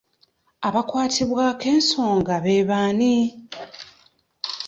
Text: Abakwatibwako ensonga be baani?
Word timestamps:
Abakwatibwako 0.67 1.65
ensonga 1.75 2.35
be 2.43 2.55
baani? 2.69 3.15